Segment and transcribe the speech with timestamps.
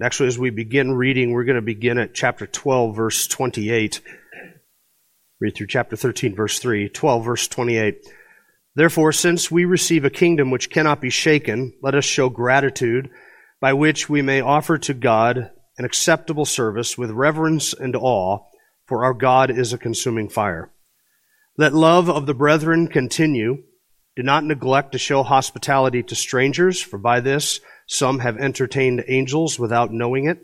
[0.00, 4.00] Actually, as we begin reading, we're going to begin at chapter 12, verse 28.
[5.38, 7.98] Read through chapter 13, verse 3, 12, verse 28.
[8.74, 13.10] Therefore, since we receive a kingdom which cannot be shaken, let us show gratitude
[13.60, 18.38] by which we may offer to God an acceptable service with reverence and awe,
[18.86, 20.72] for our God is a consuming fire.
[21.58, 23.64] Let love of the brethren continue.
[24.16, 29.58] Do not neglect to show hospitality to strangers, for by this some have entertained angels
[29.58, 30.38] without knowing it.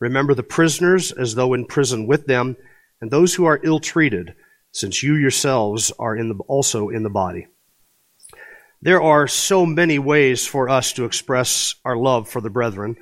[0.00, 2.56] Remember the prisoners as though in prison with them,
[3.00, 4.34] and those who are ill treated,
[4.72, 7.46] since you yourselves are in the, also in the body.
[8.80, 12.96] There are so many ways for us to express our love for the brethren.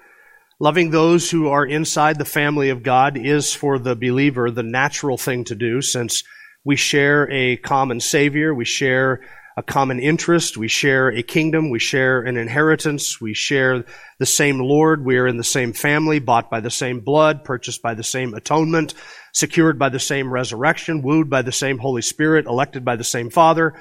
[0.59, 5.19] Loving those who are inside the family of God is for the believer the natural
[5.19, 6.25] thing to do since
[6.65, 9.21] we share a common Savior, we share
[9.57, 10.57] a common interest.
[10.57, 11.71] We share a kingdom.
[11.71, 13.21] We share an inheritance.
[13.21, 13.85] We share
[14.19, 15.05] the same Lord.
[15.05, 18.35] We are in the same family, bought by the same blood, purchased by the same
[18.35, 18.93] atonement,
[19.33, 23.31] secured by the same resurrection, wooed by the same Holy Spirit, elected by the same
[23.31, 23.75] Father.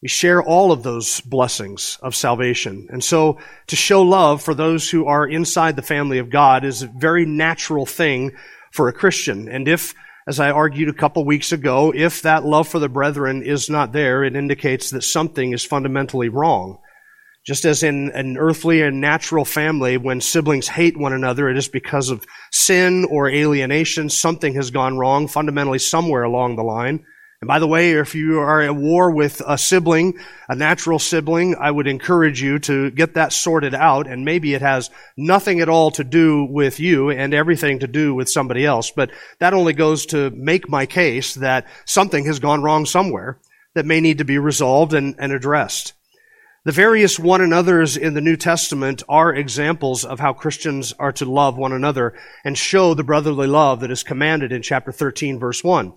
[0.00, 2.88] We share all of those blessings of salvation.
[2.90, 6.82] And so to show love for those who are inside the family of God is
[6.82, 8.32] a very natural thing
[8.72, 9.48] for a Christian.
[9.48, 9.94] And if
[10.26, 13.92] as I argued a couple weeks ago, if that love for the brethren is not
[13.92, 16.78] there, it indicates that something is fundamentally wrong.
[17.44, 21.66] Just as in an earthly and natural family, when siblings hate one another, it is
[21.66, 24.08] because of sin or alienation.
[24.08, 27.04] Something has gone wrong fundamentally somewhere along the line.
[27.42, 30.16] And by the way, if you are at war with a sibling,
[30.48, 34.06] a natural sibling, I would encourage you to get that sorted out.
[34.06, 38.14] And maybe it has nothing at all to do with you and everything to do
[38.14, 38.92] with somebody else.
[38.92, 39.10] But
[39.40, 43.38] that only goes to make my case that something has gone wrong somewhere
[43.74, 45.94] that may need to be resolved and, and addressed.
[46.64, 51.24] The various one another's in the New Testament are examples of how Christians are to
[51.24, 52.14] love one another
[52.44, 55.92] and show the brotherly love that is commanded in chapter 13 verse 1.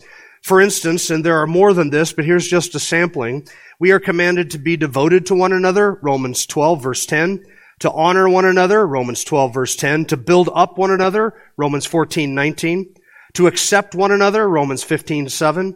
[0.46, 3.48] For instance, and there are more than this, but here's just a sampling,
[3.80, 7.44] we are commanded to be devoted to one another, Romans 12 verse 10,
[7.80, 12.36] to honor one another, Romans 12 verse 10, to build up one another, Romans 14,
[12.36, 12.94] 19,
[13.34, 15.76] to accept one another, Romans 15, 7,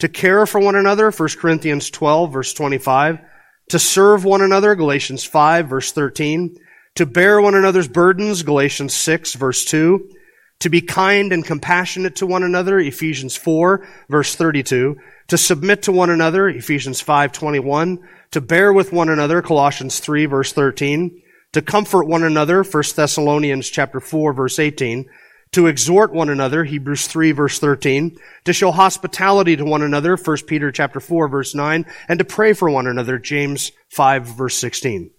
[0.00, 3.20] to care for one another, 1 Corinthians 12 verse 25,
[3.68, 6.56] to serve one another, Galatians 5 verse 13,
[6.96, 10.10] to bear one another's burdens, Galatians 6 verse 2,
[10.60, 14.96] to be kind and compassionate to one another, Ephesians 4, verse 32,
[15.28, 17.98] to submit to one another, Ephesians 5, 21,
[18.32, 23.68] to bear with one another, Colossians 3, verse 13, to comfort one another, 1 Thessalonians
[23.68, 25.08] chapter 4, verse 18,
[25.52, 30.36] to exhort one another, Hebrews 3, verse 13, to show hospitality to one another, 1
[30.46, 35.10] Peter chapter 4, verse 9, and to pray for one another, James 5, verse 16.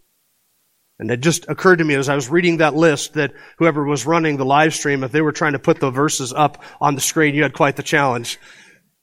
[1.00, 4.06] And it just occurred to me as I was reading that list that whoever was
[4.06, 7.02] running the live stream, if they were trying to put the verses up on the
[7.02, 8.38] screen, you had quite the challenge.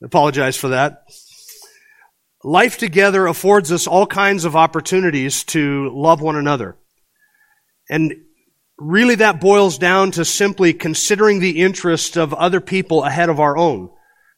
[0.03, 1.05] I apologize for that.
[2.45, 6.77] Life together affords us all kinds of opportunities to love one another.
[7.89, 8.15] And
[8.78, 13.57] really that boils down to simply considering the interest of other people ahead of our
[13.57, 13.91] own,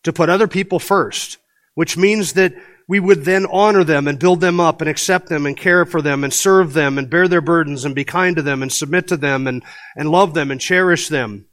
[0.05, 1.39] to put other people first,
[1.75, 2.55] which means that
[2.89, 6.01] we would then honor them and build them up and accept them and care for
[6.01, 9.09] them and serve them and bear their burdens and be kind to them and submit
[9.09, 9.63] to them and,
[9.95, 11.47] and love them and cherish them.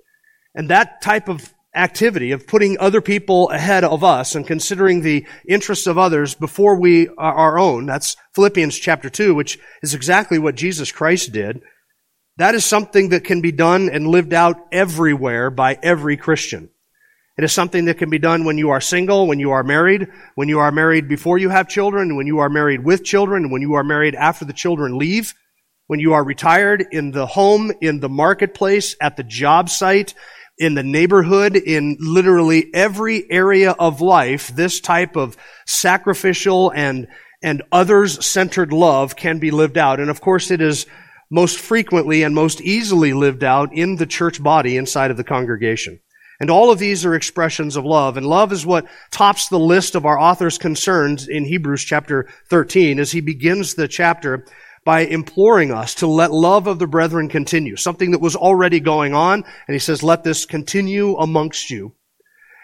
[0.55, 5.27] And that type of activity of putting other people ahead of us and considering the
[5.45, 10.39] interests of others before we are our own, that's Philippians chapter 2, which is exactly
[10.39, 11.61] what Jesus Christ did.
[12.37, 16.69] That is something that can be done and lived out everywhere by every Christian.
[17.37, 20.07] It is something that can be done when you are single, when you are married,
[20.35, 23.61] when you are married before you have children, when you are married with children, when
[23.61, 25.33] you are married after the children leave,
[25.87, 30.13] when you are retired in the home, in the marketplace, at the job site,
[30.57, 35.35] in the neighborhood, in literally every area of life, this type of
[35.67, 37.07] sacrificial and,
[37.43, 39.99] and others-centered love can be lived out.
[39.99, 40.85] And of course it is
[41.29, 45.99] most frequently and most easily lived out in the church body inside of the congregation.
[46.39, 48.17] And all of these are expressions of love.
[48.17, 52.99] And love is what tops the list of our author's concerns in Hebrews chapter 13
[52.99, 54.45] as he begins the chapter
[54.83, 59.15] by imploring us to let love of the brethren continue, something that was already going
[59.15, 61.93] on, and he says, let this continue amongst you.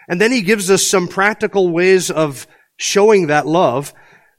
[0.08, 2.46] And then he gives us some practical ways of
[2.76, 3.92] showing that love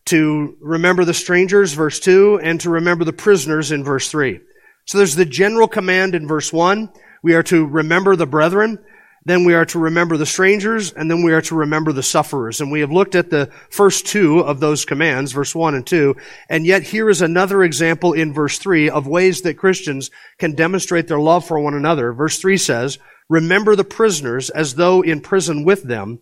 [0.06, 4.40] to remember the strangers, verse 2, and to remember the prisoners in verse 3.
[4.86, 6.90] So there's the general command in verse 1.
[7.22, 8.80] We are to remember the brethren.
[9.26, 12.60] Then we are to remember the strangers, and then we are to remember the sufferers.
[12.60, 16.16] And we have looked at the first two of those commands, verse 1 and 2.
[16.50, 21.08] And yet here is another example in verse 3 of ways that Christians can demonstrate
[21.08, 22.12] their love for one another.
[22.12, 23.00] Verse 3 says,
[23.30, 26.20] Remember the prisoners as though in prison with them,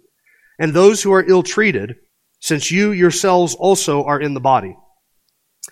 [0.59, 1.95] and those who are ill treated,
[2.39, 4.75] since you yourselves also are in the body.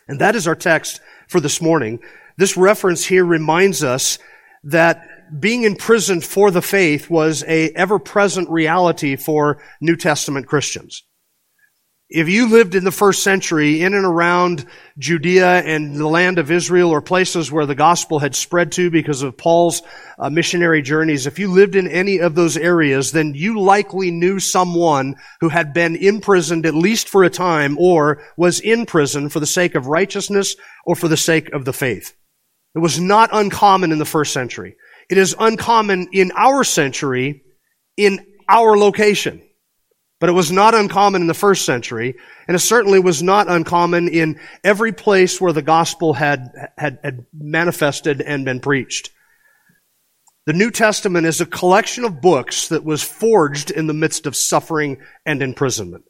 [0.08, 2.00] And that is our text for this morning.
[2.38, 4.18] This reference here reminds us
[4.64, 11.04] that being imprisoned for the faith was a ever-present reality for New Testament Christians.
[12.12, 14.66] If you lived in the first century in and around
[14.98, 19.22] Judea and the land of Israel or places where the gospel had spread to because
[19.22, 19.84] of Paul's
[20.18, 24.40] uh, missionary journeys, if you lived in any of those areas, then you likely knew
[24.40, 29.40] someone who had been imprisoned at least for a time or was in prison for
[29.40, 30.56] the sake of righteousness
[30.86, 32.16] or for the sake of the faith.
[32.74, 34.78] It was not uncommon in the first century.
[35.10, 37.44] It is uncommon in our century,
[37.98, 39.42] in our location.
[40.20, 42.16] But it was not uncommon in the first century,
[42.48, 47.26] and it certainly was not uncommon in every place where the gospel had, had, had,
[47.34, 49.12] manifested and been preached.
[50.46, 54.36] The New Testament is a collection of books that was forged in the midst of
[54.36, 56.04] suffering and imprisonment.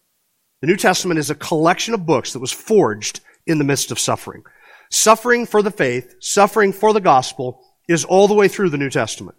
[0.62, 4.00] The New Testament is a collection of books that was forged in the midst of
[4.00, 4.44] suffering.
[4.92, 8.90] Suffering for the faith, suffering for the gospel, is all the way through the New
[8.90, 9.38] Testament.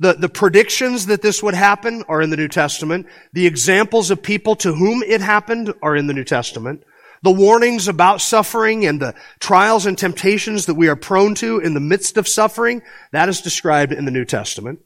[0.00, 3.06] The, the predictions that this would happen are in the New Testament.
[3.32, 6.82] The examples of people to whom it happened are in the New Testament.
[7.22, 11.74] The warnings about suffering and the trials and temptations that we are prone to in
[11.74, 12.82] the midst of suffering,
[13.12, 14.80] that is described in the New Testament.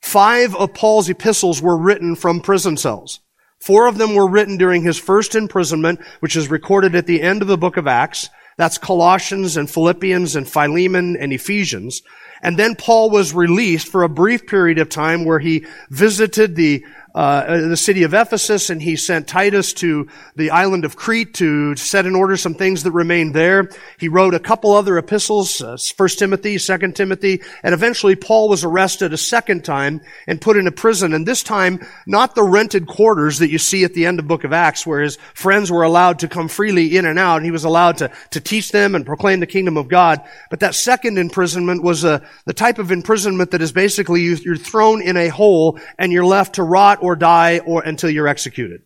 [0.00, 3.20] Five of Paul's epistles were written from prison cells.
[3.60, 7.42] Four of them were written during his first imprisonment, which is recorded at the end
[7.42, 8.30] of the book of Acts.
[8.56, 12.02] That's Colossians and Philippians and Philemon and Ephesians.
[12.42, 16.84] And then Paul was released for a brief period of time where he visited the
[17.14, 21.76] uh, the city of Ephesus, and he sent Titus to the island of Crete to
[21.76, 23.70] set in order some things that remained there.
[23.98, 25.76] He wrote a couple other epistles, uh,
[26.08, 31.12] Timothy, Second Timothy, and eventually Paul was arrested a second time and put into prison.
[31.12, 34.44] And this time, not the rented quarters that you see at the end of Book
[34.44, 37.52] of Acts, where his friends were allowed to come freely in and out, and he
[37.52, 40.20] was allowed to to teach them and proclaim the kingdom of God.
[40.50, 44.56] But that second imprisonment was uh, the type of imprisonment that is basically you, you're
[44.56, 48.82] thrown in a hole and you're left to rot or die or until you're executed.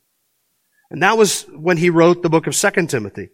[0.90, 3.30] And that was when he wrote the book of 2 Timothy.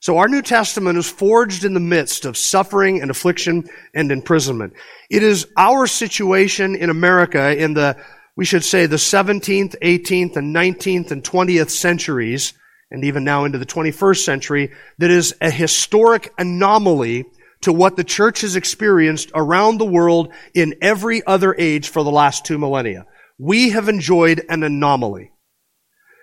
[0.00, 3.64] So our New Testament is forged in the midst of suffering and affliction
[3.94, 4.74] and imprisonment.
[5.10, 7.96] It is our situation in America in the,
[8.36, 12.52] we should say, the 17th, 18th, and 19th and 20th centuries,
[12.90, 17.24] and even now into the 21st century, that is a historic anomaly
[17.62, 22.10] to what the church has experienced around the world in every other age for the
[22.10, 23.06] last two millennia
[23.38, 25.32] we have enjoyed an anomaly.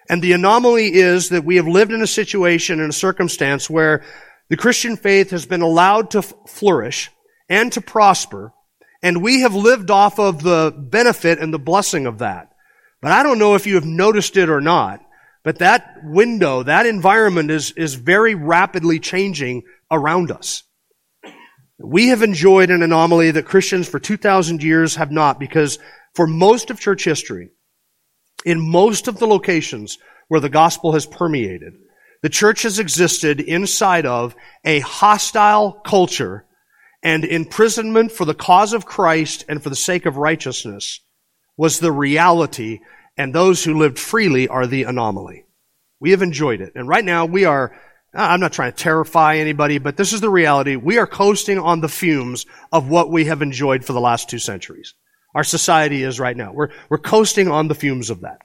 [0.10, 4.04] And the anomaly is that we have lived in a situation and a circumstance where
[4.50, 7.10] the Christian faith has been allowed to flourish
[7.50, 8.54] and to prosper,
[9.02, 12.50] and we have lived off of the benefit and the blessing of that.
[13.02, 15.02] But I don't know if you have noticed it or not,
[15.44, 20.64] but that window, that environment is, is very rapidly changing around us.
[21.80, 25.80] We have enjoyed an anomaly that Christians for 2,000 years have not because
[26.14, 27.50] for most of church history,
[28.46, 31.74] in most of the locations where the gospel has permeated,
[32.22, 36.46] the church has existed inside of a hostile culture
[37.02, 41.02] and imprisonment for the cause of Christ and for the sake of righteousness
[41.58, 42.80] was the reality
[43.18, 45.46] and those who lived freely are the anomaly.
[46.00, 46.74] We have enjoyed it.
[46.76, 47.76] And right now we are,
[48.14, 50.76] I'm not trying to terrify anybody, but this is the reality.
[50.76, 54.40] We are coasting on the fumes of what we have enjoyed for the last two
[54.40, 54.94] centuries.
[55.34, 56.54] Our society is right now.
[56.54, 58.42] We're, we're coasting on the fumes of that.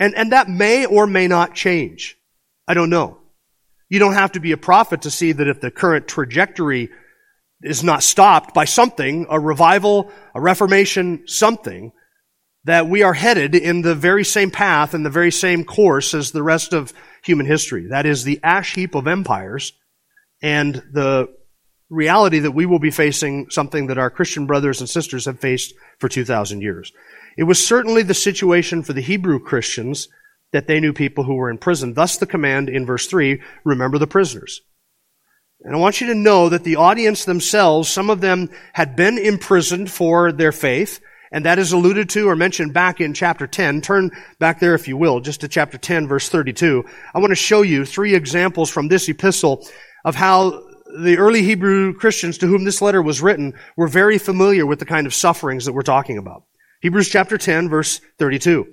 [0.00, 2.16] And, and that may or may not change.
[2.66, 3.18] I don't know.
[3.90, 6.90] You don't have to be a prophet to see that if the current trajectory
[7.62, 11.92] is not stopped by something, a revival, a reformation, something,
[12.64, 16.30] that we are headed in the very same path and the very same course as
[16.30, 17.88] the rest of human history.
[17.88, 19.72] That is the ash heap of empires
[20.42, 21.28] and the
[21.90, 25.74] reality that we will be facing something that our Christian brothers and sisters have faced
[25.98, 26.92] for 2,000 years.
[27.36, 30.08] It was certainly the situation for the Hebrew Christians
[30.52, 31.94] that they knew people who were in prison.
[31.94, 34.60] Thus the command in verse 3, remember the prisoners.
[35.60, 39.18] And I want you to know that the audience themselves, some of them had been
[39.18, 41.00] imprisoned for their faith,
[41.32, 43.80] and that is alluded to or mentioned back in chapter 10.
[43.80, 46.84] Turn back there if you will, just to chapter 10 verse 32.
[47.14, 49.66] I want to show you three examples from this epistle
[50.04, 50.64] of how
[51.00, 54.86] the early Hebrew Christians to whom this letter was written were very familiar with the
[54.86, 56.44] kind of sufferings that we're talking about.
[56.80, 58.66] Hebrews chapter 10 verse 32.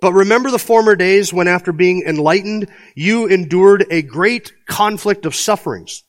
[0.00, 5.34] But remember the former days when after being enlightened, you endured a great conflict of
[5.34, 6.04] sufferings,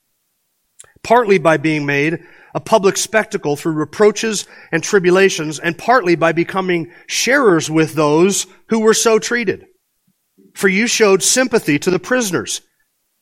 [1.04, 2.20] partly by being made
[2.54, 8.80] a public spectacle through reproaches and tribulations, and partly by becoming sharers with those who
[8.80, 9.66] were so treated.
[10.56, 12.62] For you showed sympathy to the prisoners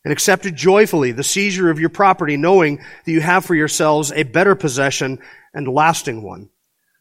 [0.03, 4.23] and accepted joyfully the seizure of your property, knowing that you have for yourselves a
[4.23, 5.19] better possession
[5.53, 6.49] and lasting one.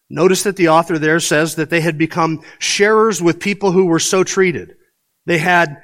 [0.09, 3.99] Notice that the author there says that they had become sharers with people who were
[3.99, 4.77] so treated.
[5.25, 5.83] They had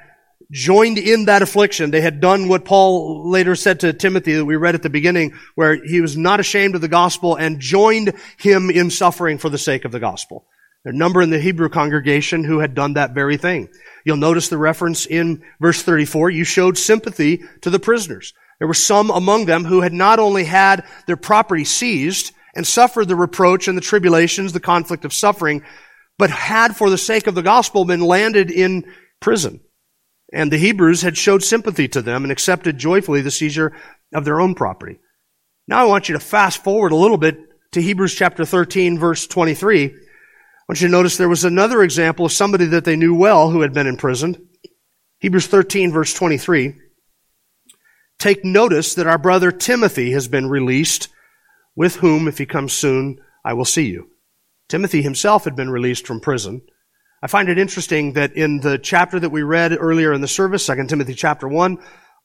[0.52, 1.90] joined in that affliction.
[1.90, 5.32] They had done what Paul later said to Timothy that we read at the beginning,
[5.54, 9.58] where he was not ashamed of the gospel and joined him in suffering for the
[9.58, 10.46] sake of the gospel.
[10.84, 13.68] There are a number in the Hebrew congregation who had done that very thing.
[14.04, 18.34] You'll notice the reference in verse 34, you showed sympathy to the prisoners.
[18.58, 23.08] There were some among them who had not only had their property seized and suffered
[23.08, 25.62] the reproach and the tribulations, the conflict of suffering,
[26.18, 28.84] but had for the sake of the gospel been landed in
[29.20, 29.60] prison.
[30.32, 33.72] And the Hebrews had showed sympathy to them and accepted joyfully the seizure
[34.14, 34.98] of their own property.
[35.68, 37.38] Now I want you to fast forward a little bit
[37.72, 39.86] to Hebrews chapter 13 verse 23.
[39.86, 39.90] I
[40.68, 43.60] want you to notice there was another example of somebody that they knew well who
[43.60, 44.40] had been imprisoned.
[45.18, 46.76] Hebrews 13 verse 23.
[48.18, 51.08] Take notice that our brother Timothy has been released,
[51.74, 54.10] with whom, if he comes soon, I will see you.
[54.68, 56.62] Timothy himself had been released from prison.
[57.24, 60.66] I find it interesting that in the chapter that we read earlier in the service,
[60.66, 61.78] 2 Timothy chapter 1,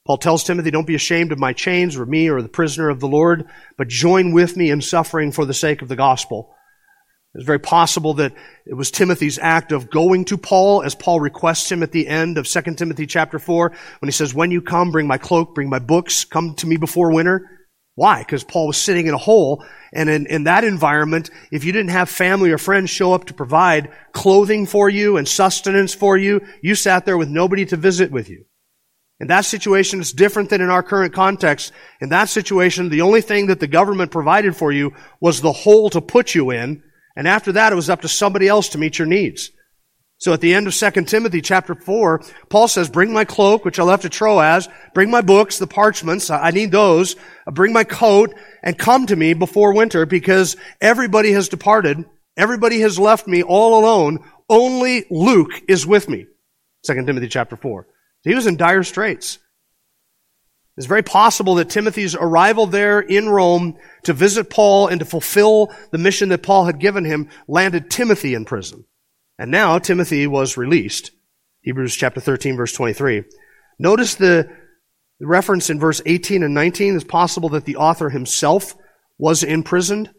[0.04, 2.98] Paul tells Timothy, don't be ashamed of my chains or me or the prisoner of
[2.98, 3.44] the Lord,
[3.76, 6.52] but join with me in suffering for the sake of the gospel.
[7.34, 8.32] It's very possible that
[8.66, 12.36] it was Timothy's act of going to Paul as Paul requests him at the end
[12.36, 13.68] of 2 Timothy chapter 4
[14.00, 16.76] when he says, when you come, bring my cloak, bring my books, come to me
[16.76, 17.57] before winter.
[17.98, 18.20] Why?
[18.20, 21.90] Because Paul was sitting in a hole, and in, in that environment, if you didn't
[21.90, 26.40] have family or friends show up to provide clothing for you and sustenance for you,
[26.62, 28.44] you sat there with nobody to visit with you.
[29.18, 31.72] In that situation, it's different than in our current context.
[32.00, 35.90] In that situation, the only thing that the government provided for you was the hole
[35.90, 36.84] to put you in,
[37.16, 39.50] and after that, it was up to somebody else to meet your needs.
[40.18, 43.78] So at the end of 2 Timothy chapter 4, Paul says, bring my cloak, which
[43.78, 47.14] I left at Troas, bring my books, the parchments, I need those,
[47.46, 48.34] uh, bring my coat,
[48.64, 52.04] and come to me before winter because everybody has departed.
[52.36, 54.18] Everybody has left me all alone.
[54.48, 56.26] Only Luke is with me.
[56.84, 57.86] 2 Timothy chapter 4.
[58.24, 59.38] He was in dire straits.
[60.76, 65.72] It's very possible that Timothy's arrival there in Rome to visit Paul and to fulfill
[65.92, 68.84] the mission that Paul had given him landed Timothy in prison.
[69.38, 71.12] And now Timothy was released.
[71.62, 73.24] Hebrews chapter 13 verse 23.
[73.78, 74.48] Notice the
[75.20, 76.96] reference in verse 18 and 19.
[76.96, 78.74] It's possible that the author himself
[79.16, 80.10] was imprisoned,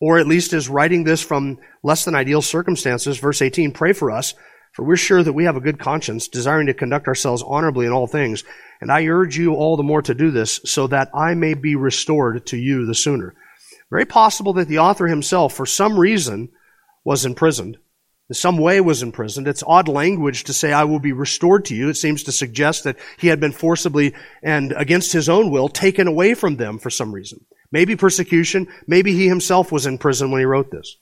[0.00, 3.18] or at least is writing this from less than ideal circumstances.
[3.18, 4.34] Verse 18, pray for us,
[4.72, 7.92] for we're sure that we have a good conscience, desiring to conduct ourselves honorably in
[7.92, 8.44] all things.
[8.80, 11.74] And I urge you all the more to do this, so that I may be
[11.74, 13.34] restored to you the sooner.
[13.90, 16.50] Very possible that the author himself, for some reason,
[17.04, 17.78] was imprisoned
[18.30, 19.48] in some way was imprisoned.
[19.48, 21.88] It's odd language to say, I will be restored to you.
[21.88, 26.06] It seems to suggest that he had been forcibly and against his own will taken
[26.06, 27.44] away from them for some reason.
[27.72, 28.68] Maybe persecution.
[28.86, 30.96] Maybe he himself was in prison when he wrote this.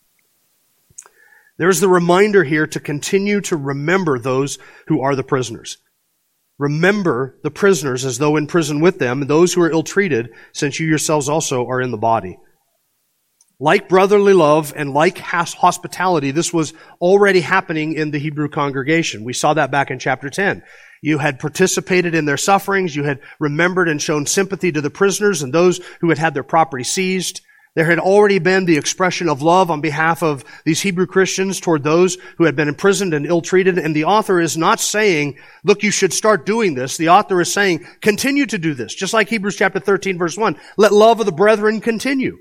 [1.58, 5.76] There's the reminder here to continue to remember those who are the prisoners.
[6.56, 10.80] Remember the prisoners as though in prison with them, those who are ill treated, since
[10.80, 12.38] you yourselves also are in the body.
[13.60, 19.24] Like brotherly love and like hospitality, this was already happening in the Hebrew congregation.
[19.24, 20.62] We saw that back in chapter 10.
[21.02, 22.94] You had participated in their sufferings.
[22.94, 26.44] You had remembered and shown sympathy to the prisoners and those who had had their
[26.44, 27.40] property seized.
[27.74, 31.84] There had already been the expression of love on behalf of these Hebrew Christians toward
[31.84, 33.78] those who had been imprisoned and ill-treated.
[33.78, 36.96] And the author is not saying, look, you should start doing this.
[36.96, 38.94] The author is saying, continue to do this.
[38.94, 40.58] Just like Hebrews chapter 13 verse 1.
[40.76, 42.38] Let love of the brethren continue.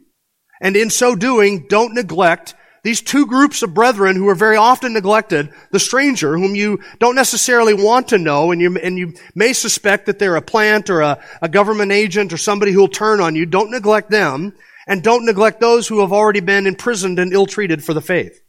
[0.62, 4.94] And in so doing, don't neglect these two groups of brethren who are very often
[4.94, 9.52] neglected, the stranger whom you don't necessarily want to know and you, and you may
[9.52, 13.20] suspect that they're a plant or a, a government agent or somebody who will turn
[13.20, 13.46] on you.
[13.46, 14.54] Don't neglect them
[14.88, 18.42] and don't neglect those who have already been imprisoned and ill-treated for the faith.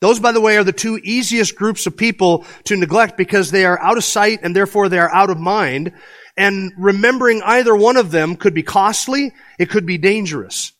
[0.00, 3.64] Those, by the way, are the two easiest groups of people to neglect because they
[3.64, 5.92] are out of sight and therefore they are out of mind
[6.38, 10.72] And remembering either one of them could be costly, it could be dangerous.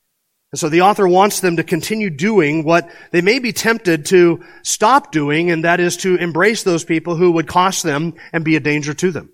[0.53, 4.43] And so the author wants them to continue doing what they may be tempted to
[4.63, 8.57] stop doing, and that is to embrace those people who would cost them and be
[8.57, 9.31] a danger to them.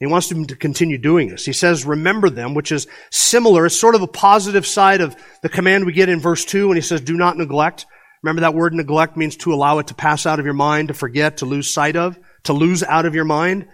[0.00, 1.46] He wants them to continue doing this.
[1.46, 3.66] He says, remember them, which is similar.
[3.66, 6.76] It's sort of a positive side of the command we get in verse 2 when
[6.76, 7.86] he says, do not neglect.
[8.22, 10.94] Remember that word neglect means to allow it to pass out of your mind, to
[10.94, 13.68] forget, to lose sight of, to lose out of your mind.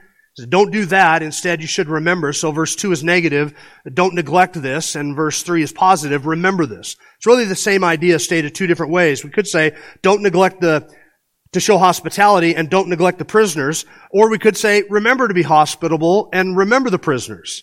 [0.48, 1.22] Don't do that.
[1.22, 2.32] Instead, you should remember.
[2.32, 3.52] So verse 2 is negative.
[3.92, 4.94] Don't neglect this.
[4.94, 6.26] And verse 3 is positive.
[6.26, 6.96] Remember this.
[7.16, 9.24] It's really the same idea stated two different ways.
[9.24, 10.90] We could say, don't neglect the,
[11.52, 13.84] to show hospitality and don't neglect the prisoners.
[14.10, 17.62] Or we could say, remember to be hospitable and remember the prisoners.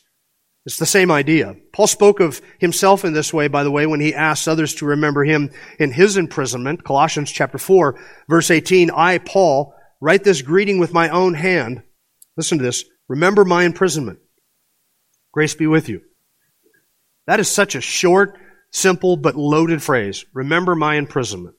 [0.66, 1.56] It's the same idea.
[1.74, 4.86] Paul spoke of himself in this way, by the way, when he asked others to
[4.86, 5.50] remember him
[5.80, 6.84] in his imprisonment.
[6.84, 8.00] Colossians chapter 4,
[8.30, 11.82] verse 18, I, Paul, write this greeting with my own hand
[12.40, 12.86] Listen to this.
[13.10, 14.20] Remember my imprisonment.
[15.34, 16.00] Grace be with you.
[17.28, 18.40] That is such a short,
[18.72, 20.24] simple, but loaded phrase.
[20.34, 21.58] Remember my imprisonment.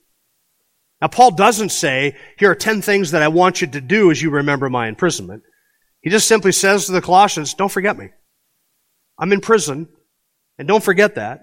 [0.99, 4.19] Now, Paul doesn't say, here are 10 things that I want you to do as
[4.19, 5.43] you remember my imprisonment.
[6.01, 8.09] He just simply says to the Colossians, don't forget me.
[9.19, 9.87] I'm in prison,
[10.57, 11.41] and don't forget that.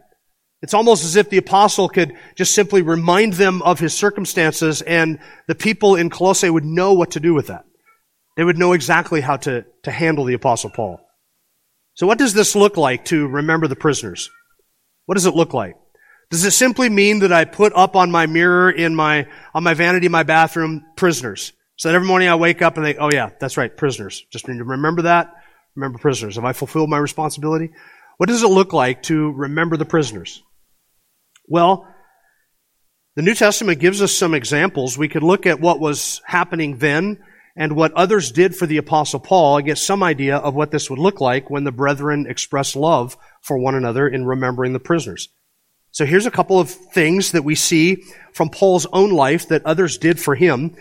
[0.62, 5.20] It's almost as if the apostle could just simply remind them of his circumstances, and
[5.46, 7.66] the people in Colossae would know what to do with that.
[8.38, 11.00] They would know exactly how to, to handle the apostle Paul.
[11.94, 14.30] So what does this look like to remember the prisoners?
[15.06, 15.74] What does it look like?
[16.30, 19.74] Does it simply mean that I put up on my mirror in my, on my
[19.74, 21.52] vanity in my bathroom, prisoners?
[21.78, 24.24] So that every morning I wake up and think, oh yeah, that's right, prisoners.
[24.30, 25.34] Just need to remember that.
[25.74, 26.36] Remember prisoners.
[26.36, 27.70] Have I fulfilled my responsibility?
[28.18, 30.44] What does it look like to remember the prisoners?
[31.48, 31.92] Well,
[33.16, 34.96] the New Testament gives us some examples.
[34.96, 37.18] We could look at what was happening then
[37.58, 40.88] and what others did for the apostle Paul, I get some idea of what this
[40.88, 45.28] would look like when the brethren express love for one another in remembering the prisoners.
[45.90, 49.98] So here's a couple of things that we see from Paul's own life that others
[49.98, 50.76] did for him.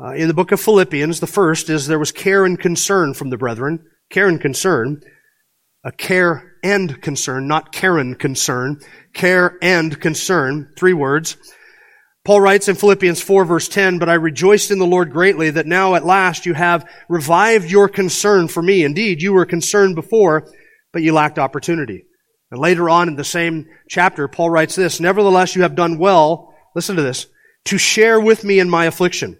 [0.00, 3.30] Uh, in the book of Philippians, the first is there was care and concern from
[3.30, 3.84] the brethren.
[4.08, 5.02] Care and concern.
[5.84, 8.80] A care and concern, not Karen concern.
[9.12, 10.72] Care and concern.
[10.76, 11.36] Three words.
[12.24, 15.66] Paul writes in Philippians 4 verse 10, But I rejoiced in the Lord greatly that
[15.66, 18.84] now at last you have revived your concern for me.
[18.84, 20.48] Indeed, you were concerned before,
[20.92, 22.04] but you lacked opportunity.
[22.52, 26.54] And later on in the same chapter, Paul writes this, Nevertheless, you have done well,
[26.76, 27.26] listen to this,
[27.64, 29.38] to share with me in my affliction.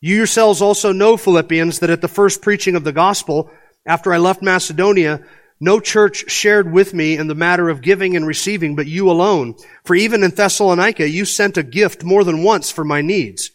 [0.00, 3.50] You yourselves also know, Philippians, that at the first preaching of the gospel,
[3.86, 5.24] after I left Macedonia,
[5.60, 9.54] no church shared with me in the matter of giving and receiving, but you alone.
[9.84, 13.50] For even in Thessalonica, you sent a gift more than once for my needs.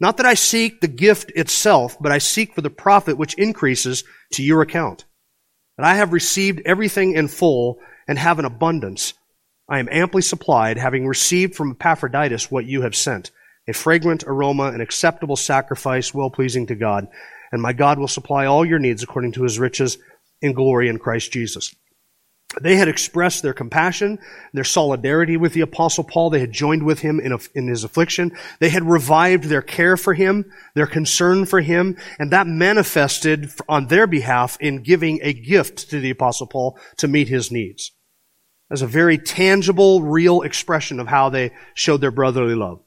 [0.00, 4.02] Not that I seek the gift itself, but I seek for the profit which increases
[4.32, 5.04] to your account.
[5.76, 9.14] And I have received everything in full and have an abundance.
[9.68, 13.30] I am amply supplied, having received from Epaphroditus what you have sent,
[13.68, 17.06] a fragrant aroma, an acceptable sacrifice, well pleasing to God.
[17.52, 19.98] And my God will supply all your needs according to his riches
[20.40, 21.74] in glory in Christ Jesus.
[22.60, 24.18] They had expressed their compassion,
[24.52, 26.30] their solidarity with the apostle Paul.
[26.30, 28.32] They had joined with him in, a, in, his affliction.
[28.58, 33.86] They had revived their care for him, their concern for him, and that manifested on
[33.86, 37.92] their behalf in giving a gift to the apostle Paul to meet his needs.
[38.68, 42.80] As a very tangible, real expression of how they showed their brotherly love.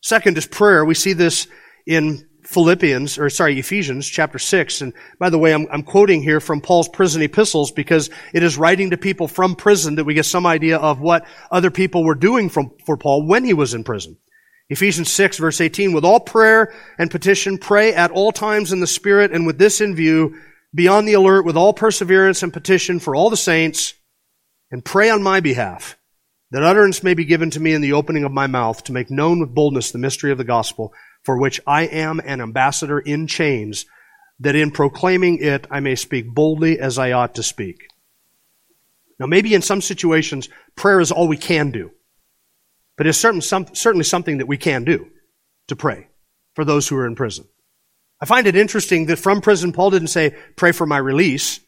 [0.00, 0.82] Second is prayer.
[0.82, 1.46] We see this
[1.86, 4.80] in Philippians, or sorry, Ephesians chapter 6.
[4.80, 8.58] And by the way, I'm, I'm, quoting here from Paul's prison epistles because it is
[8.58, 12.16] writing to people from prison that we get some idea of what other people were
[12.16, 14.16] doing from, for Paul when he was in prison.
[14.68, 18.86] Ephesians 6 verse 18, with all prayer and petition, pray at all times in the
[18.86, 20.36] Spirit, and with this in view,
[20.74, 23.94] be on the alert with all perseverance and petition for all the saints,
[24.72, 25.96] and pray on my behalf,
[26.50, 29.08] that utterance may be given to me in the opening of my mouth to make
[29.08, 30.92] known with boldness the mystery of the gospel,
[31.24, 33.86] for which I am an ambassador in chains,
[34.40, 37.86] that in proclaiming it I may speak boldly as I ought to speak.
[39.18, 41.90] Now, maybe in some situations, prayer is all we can do.
[42.96, 45.08] But it's certain, some, certainly something that we can do
[45.68, 46.08] to pray
[46.54, 47.46] for those who are in prison.
[48.20, 51.60] I find it interesting that from prison, Paul didn't say, pray for my release.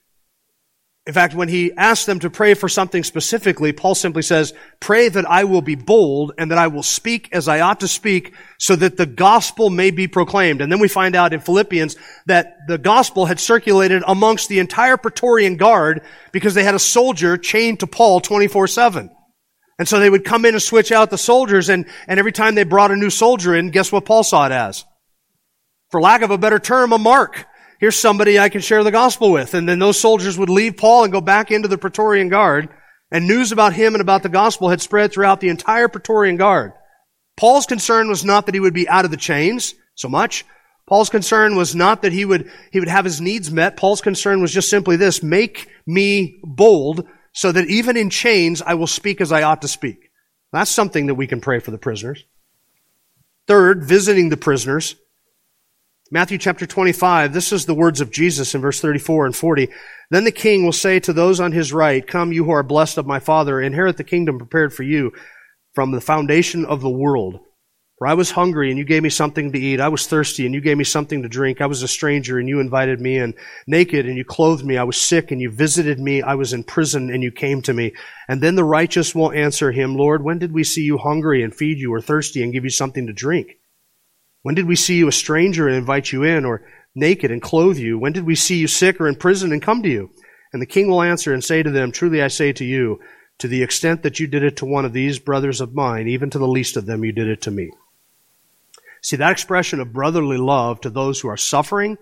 [1.05, 5.09] In fact, when he asks them to pray for something specifically, Paul simply says, pray
[5.09, 8.35] that I will be bold and that I will speak as I ought to speak
[8.61, 10.61] so that the gospel may be proclaimed.
[10.61, 14.97] And then we find out in Philippians that the gospel had circulated amongst the entire
[14.97, 19.11] Praetorian Guard because they had a soldier chained to Paul 24-7.
[19.81, 22.55] And so they would come in and switch out the soldiers and, and every time
[22.55, 24.85] they brought a new soldier in, guess what Paul saw it as?
[25.91, 27.47] For lack of a better term, a mark.
[27.83, 29.55] Here's somebody I can share the gospel with.
[29.55, 32.69] And then those soldiers would leave Paul and go back into the Praetorian Guard,
[33.11, 36.75] and news about him and about the gospel had spread throughout the entire Praetorian Guard.
[37.37, 40.45] Paul's concern was not that he would be out of the chains so much.
[40.87, 43.77] Paul's concern was not that he would, he would have his needs met.
[43.77, 48.75] Paul's concern was just simply this, make me bold so that even in chains I
[48.75, 50.11] will speak as I ought to speak.
[50.53, 52.25] That's something that we can pray for the prisoners.
[53.49, 54.95] Third, visiting the prisoners.
[56.15, 59.71] Matthew chapter 25, this is the words of Jesus in verse 34 and 40.
[60.11, 62.99] Then the king will say to those on his right, Come, you who are blessed
[62.99, 65.13] of my Father, inherit the kingdom prepared for you
[65.75, 67.41] from the foundation of the world.
[67.97, 69.81] For I was hungry and you gave me something to eat.
[69.81, 71.63] I was thirsty and you gave me something to drink.
[71.63, 73.33] I was a stranger and you invited me in.
[73.67, 74.77] Naked and you clothed me.
[74.77, 76.21] I was sick and you visited me.
[76.21, 77.95] I was in prison and you came to me.
[78.29, 81.55] And then the righteous will answer him, Lord, when did we see you hungry and
[81.55, 83.57] feed you or thirsty and give you something to drink?
[84.43, 87.79] When did we see you a stranger and invite you in or naked and clothe
[87.79, 87.99] you?
[87.99, 90.11] When did we see you sick or in prison and come to you?
[90.53, 93.01] And the king will answer and say to them, Truly I say to you,
[93.39, 96.31] to the extent that you did it to one of these brothers of mine, even
[96.31, 97.71] to the least of them, you did it to me.
[99.01, 101.99] See, that expression of brotherly love to those who are suffering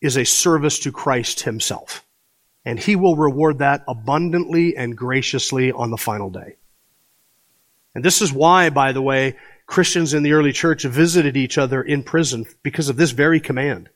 [0.00, 2.06] is a service to Christ himself.
[2.64, 6.56] And he will reward that abundantly and graciously on the final day.
[7.94, 9.36] And this is why, by the way,
[9.70, 13.88] Christians in the early church visited each other in prison because of this very command,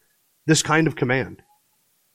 [0.47, 1.43] this kind of command.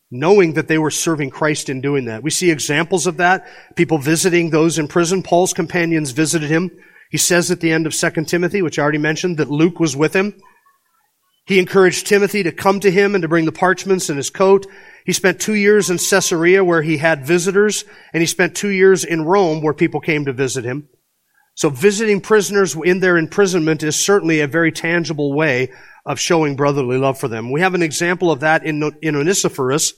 [0.10, 2.24] Knowing that they were serving Christ in doing that.
[2.24, 3.45] We see examples of that.
[3.76, 5.22] People visiting those in prison.
[5.22, 6.72] Paul's companions visited him
[7.10, 9.95] he says at the end of 2 Timothy, which I already mentioned, that Luke was
[9.95, 10.39] with him.
[11.45, 14.67] He encouraged Timothy to come to him and to bring the parchments and his coat.
[15.06, 19.04] He spent two years in Caesarea where he had visitors, and he spent two years
[19.04, 20.88] in Rome where people came to visit him.
[21.60, 25.74] So visiting prisoners in their imprisonment is certainly a very tangible way
[26.06, 27.52] of showing brotherly love for them.
[27.52, 29.91] We have an example of that in, in Onesiphorus.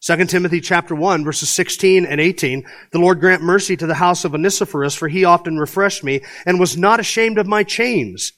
[0.00, 4.24] 2 Timothy chapter 1 verses 16 and 18, the Lord grant mercy to the house
[4.24, 8.32] of Onesiphorus, for he often refreshed me and was not ashamed of my chains.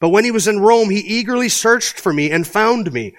[0.00, 3.14] But when he was in Rome, he eagerly searched for me and found me.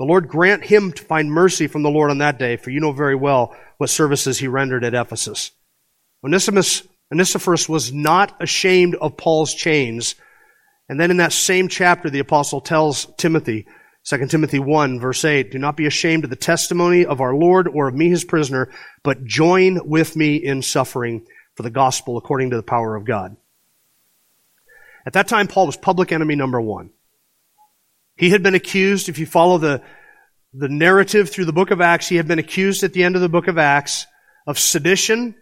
[0.00, 2.80] The Lord grant him to find mercy from the Lord on that day, for you
[2.80, 5.52] know very well what services he rendered at Ephesus.
[6.24, 10.14] Onesimus, Onesiphorus was not ashamed of Paul's chains.
[10.88, 13.66] And then in that same chapter, the apostle tells Timothy,
[14.04, 17.68] 2 Timothy 1 verse 8, do not be ashamed of the testimony of our Lord
[17.68, 18.70] or of me his prisoner,
[19.02, 23.36] but join with me in suffering for the gospel according to the power of God.
[25.06, 26.90] At that time, Paul was public enemy number one.
[28.16, 29.82] He had been accused, if you follow the,
[30.52, 33.22] the narrative through the book of Acts, he had been accused at the end of
[33.22, 34.06] the book of Acts
[34.46, 35.34] of sedition,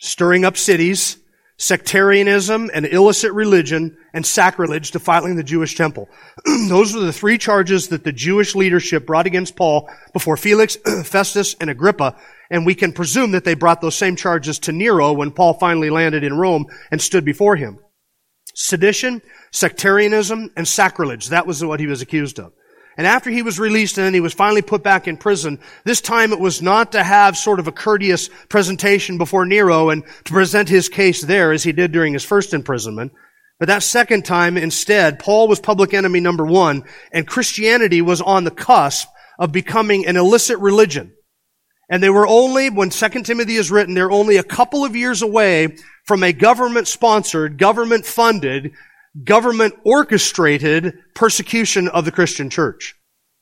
[0.00, 1.18] stirring up cities,
[1.60, 6.08] sectarianism and illicit religion, and sacrilege, defiling the Jewish temple.
[6.68, 11.54] Those were the three charges that the Jewish leadership brought against Paul before Felix, Festus,
[11.60, 12.16] and Agrippa,
[12.50, 15.90] and we can presume that they brought those same charges to Nero when Paul finally
[15.90, 17.78] landed in Rome and stood before him.
[18.54, 21.28] Sedition, sectarianism, and sacrilege.
[21.28, 22.52] That was what he was accused of.
[22.96, 26.00] And after he was released and then he was finally put back in prison, this
[26.00, 30.32] time it was not to have sort of a courteous presentation before Nero and to
[30.32, 33.12] present his case there as he did during his first imprisonment.
[33.58, 38.44] But that second time, instead, Paul was public enemy number one and Christianity was on
[38.44, 41.12] the cusp of becoming an illicit religion.
[41.90, 45.22] And they were only, when 2 Timothy is written, they're only a couple of years
[45.22, 48.72] away from a government sponsored, government funded
[49.24, 52.94] government orchestrated persecution of the Christian church.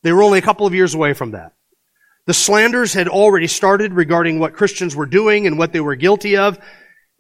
[0.02, 1.52] They were only a couple of years away from that.
[2.26, 6.36] The slanders had already started regarding what Christians were doing and what they were guilty
[6.36, 6.58] of.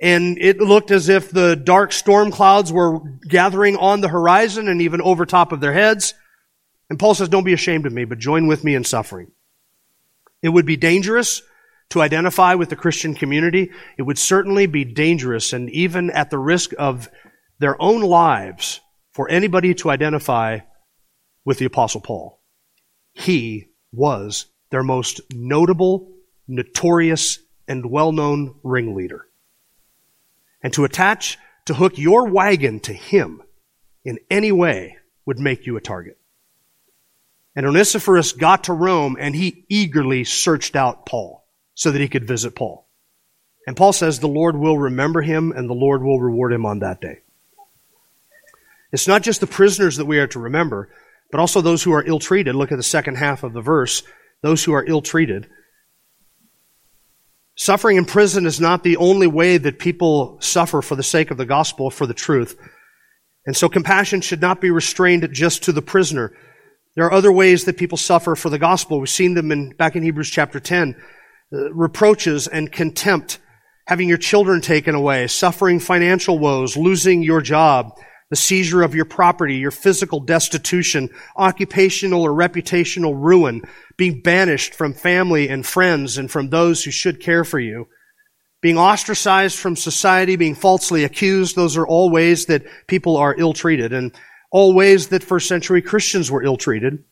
[0.00, 4.82] And it looked as if the dark storm clouds were gathering on the horizon and
[4.82, 6.14] even over top of their heads.
[6.88, 9.32] And Paul says, don't be ashamed of me, but join with me in suffering.
[10.42, 11.42] It would be dangerous
[11.90, 13.70] to identify with the Christian community.
[13.96, 17.08] It would certainly be dangerous and even at the risk of
[17.58, 18.80] their own lives
[19.12, 20.60] for anybody to identify
[21.44, 22.40] with the Apostle Paul.
[23.12, 26.12] He was their most notable,
[26.46, 29.26] notorious, and well known ringleader.
[30.62, 33.42] And to attach, to hook your wagon to him
[34.04, 36.18] in any way would make you a target.
[37.54, 41.44] And Onesiphorus got to Rome and he eagerly searched out Paul
[41.74, 42.88] so that he could visit Paul.
[43.66, 46.78] And Paul says the Lord will remember him and the Lord will reward him on
[46.80, 47.20] that day.
[48.92, 50.88] It's not just the prisoners that we are to remember,
[51.30, 52.54] but also those who are ill treated.
[52.54, 54.02] Look at the second half of the verse.
[54.42, 55.48] Those who are ill treated.
[57.56, 61.36] Suffering in prison is not the only way that people suffer for the sake of
[61.36, 62.56] the gospel, for the truth.
[63.46, 66.32] And so compassion should not be restrained just to the prisoner.
[66.94, 69.00] There are other ways that people suffer for the gospel.
[69.00, 70.94] We've seen them in, back in Hebrews chapter 10.
[71.50, 73.38] Uh, reproaches and contempt,
[73.86, 77.92] having your children taken away, suffering financial woes, losing your job,
[78.30, 83.62] the seizure of your property, your physical destitution, occupational or reputational ruin,
[83.96, 87.88] being banished from family and friends and from those who should care for you,
[88.60, 91.56] being ostracized from society, being falsely accused.
[91.56, 94.14] Those are all ways that people are ill-treated and
[94.50, 97.04] all ways that first century Christians were ill-treated.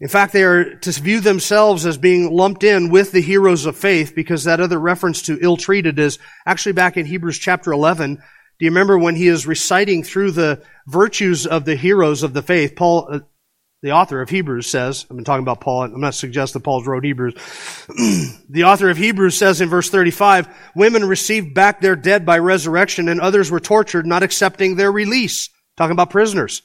[0.00, 3.76] In fact, they are to view themselves as being lumped in with the heroes of
[3.76, 8.22] faith because that other reference to ill-treated is actually back in Hebrews chapter 11.
[8.58, 12.42] Do you remember when he is reciting through the virtues of the heroes of the
[12.42, 12.74] faith?
[12.74, 13.20] Paul, uh,
[13.82, 17.04] the author of Hebrews says, I've been talking about Paul, I'm not suggesting Paul's wrote
[17.04, 17.34] Hebrews.
[18.48, 23.08] the author of Hebrews says in verse 35, women received back their dead by resurrection
[23.08, 25.50] and others were tortured, not accepting their release.
[25.78, 26.62] Talking about prisoners.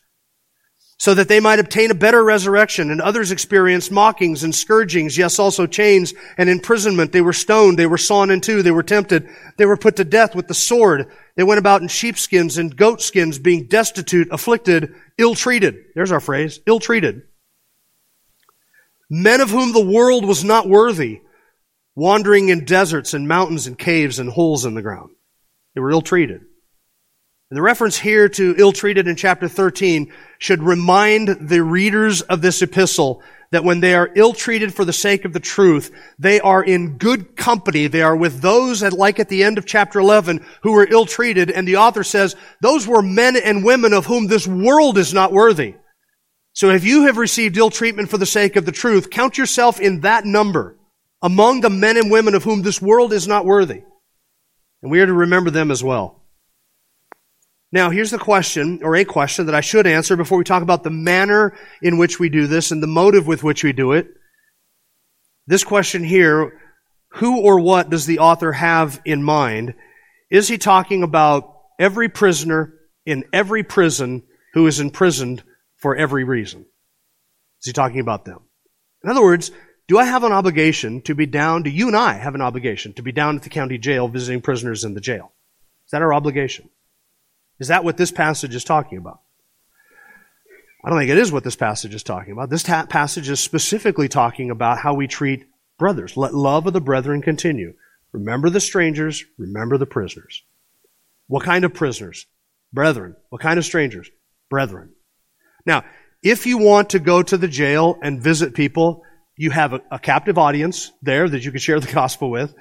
[0.97, 5.37] So that they might obtain a better resurrection, and others experienced mockings and scourgings, yes,
[5.37, 7.11] also chains and imprisonment.
[7.11, 10.03] They were stoned, they were sawn in two, they were tempted, they were put to
[10.03, 11.11] death with the sword.
[11.35, 15.75] They went about in sheepskins and goatskins, being destitute, afflicted, ill-treated.
[15.95, 17.23] There's our phrase, ill-treated.
[19.09, 21.21] Men of whom the world was not worthy,
[21.95, 25.09] wandering in deserts and mountains and caves and holes in the ground.
[25.73, 26.41] They were ill-treated.
[26.41, 32.61] And the reference here to ill-treated in chapter 13 should remind the readers of this
[32.61, 33.21] epistle
[33.53, 37.35] that when they are ill-treated for the sake of the truth, they are in good
[37.35, 37.85] company.
[37.85, 41.51] They are with those at, like at the end of chapter 11 who were ill-treated.
[41.51, 45.31] And the author says, those were men and women of whom this world is not
[45.31, 45.75] worthy.
[46.53, 49.79] So if you have received ill treatment for the sake of the truth, count yourself
[49.79, 50.75] in that number
[51.21, 53.83] among the men and women of whom this world is not worthy.
[54.81, 56.22] And we are to remember them as well.
[57.73, 60.83] Now, here's the question, or a question that I should answer before we talk about
[60.83, 64.09] the manner in which we do this and the motive with which we do it.
[65.47, 66.61] This question here,
[67.13, 69.73] who or what does the author have in mind?
[70.29, 72.75] Is he talking about every prisoner
[73.07, 74.21] in every prison
[74.53, 75.41] who is imprisoned
[75.77, 76.67] for every reason?
[77.61, 78.41] Is he talking about them?
[79.03, 79.49] In other words,
[79.87, 82.93] do I have an obligation to be down, do you and I have an obligation
[82.93, 85.33] to be down at the county jail visiting prisoners in the jail?
[85.87, 86.69] Is that our obligation?
[87.63, 89.21] Is that what this passage is talking about?
[90.83, 92.49] I don't think it is what this passage is talking about.
[92.49, 95.45] This ta- passage is specifically talking about how we treat
[95.79, 96.17] brothers.
[96.17, 97.73] Let love of the brethren continue.
[98.11, 100.43] Remember the strangers, remember the prisoners.
[101.27, 102.25] What kind of prisoners?
[102.73, 103.15] Brethren.
[103.29, 104.11] What kind of strangers?
[104.49, 104.91] Brethren.
[105.65, 105.85] Now,
[106.21, 109.03] if you want to go to the jail and visit people,
[109.37, 112.53] you have a, a captive audience there that you can share the gospel with.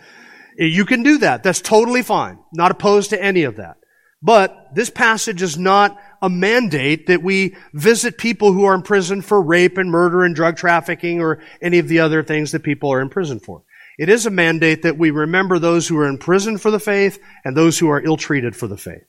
[0.56, 1.42] You can do that.
[1.42, 2.38] That's totally fine.
[2.54, 3.78] Not opposed to any of that.
[4.22, 9.20] But this passage is not a mandate that we visit people who are in prison
[9.20, 12.92] for rape and murder and drug trafficking or any of the other things that people
[12.92, 13.64] are in prison for.
[13.98, 17.18] It is a mandate that we remember those who are in prison for the faith
[17.44, 19.02] and those who are ill-treated for the faith.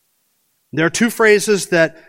[0.71, 2.03] There are two phrases that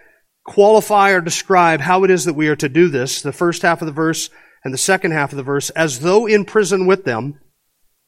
[0.45, 3.21] qualify or describe how it is that we are to do this.
[3.21, 4.31] The first half of the verse
[4.65, 7.39] and the second half of the verse, as though in prison with them,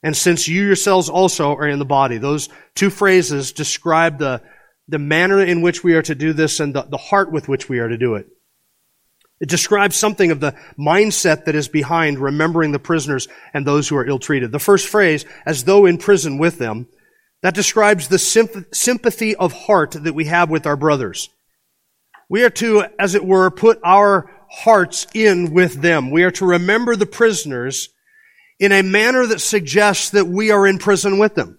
[0.03, 2.17] and since you yourselves also are in the body.
[2.17, 4.43] Those two phrases describe the
[4.89, 7.69] the manner in which we are to do this and the, the heart with which
[7.69, 8.29] we are to do it.
[9.41, 13.97] It describes something of the mindset that is behind remembering the prisoners and those who
[13.97, 14.51] are ill-treated.
[14.51, 16.89] The first phrase, as though in prison with them,
[17.43, 21.29] that describes the sympathy of heart that we have with our brothers.
[22.31, 26.11] We are to, as it were, put our hearts in with them.
[26.11, 27.91] We are to remember the prisoners
[28.59, 31.59] in a manner that suggests that we are in prison with them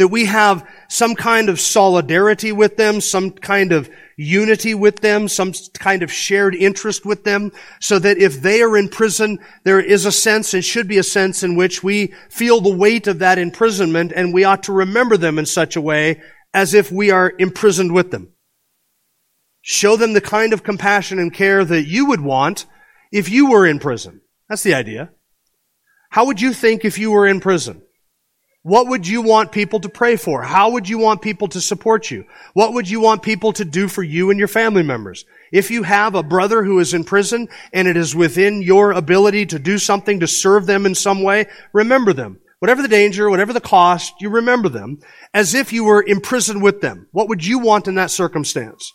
[0.00, 5.28] that we have some kind of solidarity with them, some kind of unity with them,
[5.28, 9.78] some kind of shared interest with them, so that if they are in prison, there
[9.78, 13.18] is a sense and should be a sense in which we feel the weight of
[13.18, 16.20] that imprisonment and we ought to remember them in such a way
[16.54, 18.32] as if we are imprisoned with them.
[19.60, 22.64] Show them the kind of compassion and care that you would want
[23.12, 24.22] if you were in prison.
[24.48, 25.10] That's the idea.
[26.08, 27.82] How would you think if you were in prison?
[28.62, 30.42] What would you want people to pray for?
[30.42, 32.26] How would you want people to support you?
[32.52, 35.24] What would you want people to do for you and your family members?
[35.50, 39.46] If you have a brother who is in prison and it is within your ability
[39.46, 42.38] to do something to serve them in some way, remember them.
[42.58, 44.98] Whatever the danger, whatever the cost, you remember them
[45.32, 47.08] as if you were imprisoned with them.
[47.12, 48.92] What would you want in that circumstance?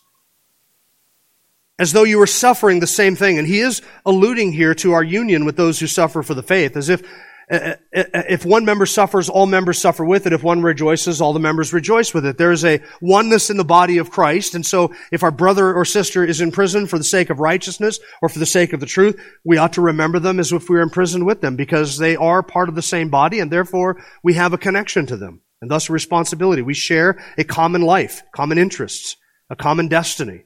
[1.76, 3.36] As though you were suffering the same thing.
[3.36, 6.76] And he is alluding here to our union with those who suffer for the faith,
[6.76, 7.02] as if
[7.48, 10.32] Uh, uh, uh, if one member suffers, all members suffer with it.
[10.32, 12.38] If one rejoices, all the members rejoice with it.
[12.38, 14.56] There is a oneness in the body of Christ.
[14.56, 18.00] And so if our brother or sister is in prison for the sake of righteousness
[18.20, 20.76] or for the sake of the truth, we ought to remember them as if we
[20.76, 24.02] were in prison with them because they are part of the same body and therefore
[24.24, 26.62] we have a connection to them and thus a responsibility.
[26.62, 29.16] We share a common life, common interests,
[29.48, 30.44] a common destiny.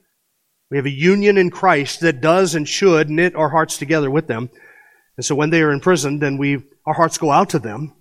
[0.69, 4.27] We have a union in Christ that does and should knit our hearts together with
[4.27, 4.49] them.
[5.17, 7.93] And so when they are in prison, then we, our hearts go out to them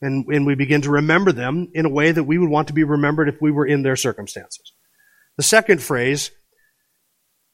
[0.00, 2.74] and, and we begin to remember them in a way that we would want to
[2.74, 4.72] be remembered if we were in their circumstances.
[5.36, 6.30] The second phrase,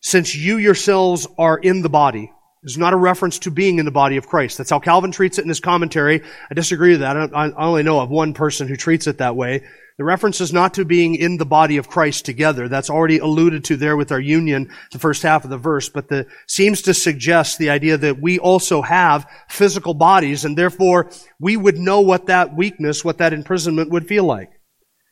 [0.00, 2.32] since you yourselves are in the body,
[2.64, 4.58] is not a reference to being in the body of Christ.
[4.58, 6.22] That's how Calvin treats it in his commentary.
[6.50, 7.16] I disagree with that.
[7.34, 9.64] I only know of one person who treats it that way.
[9.98, 12.66] The reference is not to being in the body of Christ together.
[12.68, 16.08] That's already alluded to there with our union, the first half of the verse, but
[16.08, 21.56] the, seems to suggest the idea that we also have physical bodies and therefore we
[21.56, 24.50] would know what that weakness, what that imprisonment would feel like.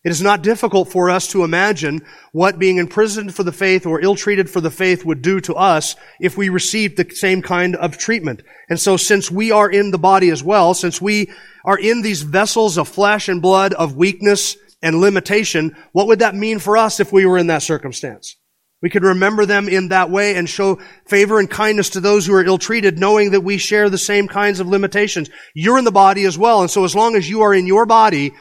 [0.02, 2.00] It is not difficult for us to imagine
[2.32, 5.94] what being imprisoned for the faith or ill-treated for the faith would do to us
[6.18, 8.42] if we received the same kind of treatment.
[8.70, 11.30] And so since we are in the body as well, since we
[11.66, 16.34] are in these vessels of flesh and blood of weakness and limitation, what would that
[16.34, 18.36] mean for us if we were in that circumstance?
[18.82, 22.34] We could remember them in that way and show favor and kindness to those who
[22.34, 25.28] are ill-treated, knowing that we share the same kinds of limitations.
[25.54, 27.84] You're in the body as well, and so as long as you are in your
[27.84, 28.32] body,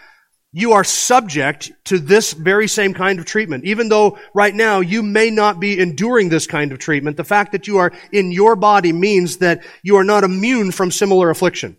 [0.53, 3.65] you are subject to this very same kind of treatment.
[3.65, 7.51] Even though right now you may not be enduring this kind of treatment, the fact
[7.51, 11.77] that you are in your body means that you are not immune from similar affliction.